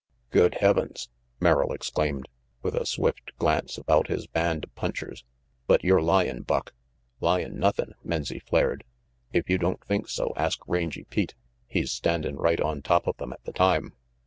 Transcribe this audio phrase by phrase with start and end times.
[0.31, 2.27] "Good heavens!" Merrill exclaimed,
[2.63, 5.23] with a swift glance about his band of punchers,
[5.67, 6.73] "but you're lyin', Buck."
[7.19, 8.83] "Lyin' nothing," Menzie flared.
[9.31, 11.35] "If you don't think so, ask Rangy Pete.
[11.67, 13.93] He's standin' right on top of them at the time."